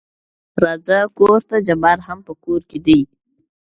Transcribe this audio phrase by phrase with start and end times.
[0.63, 2.99] راځه کورته جبار هم په کور کې دى.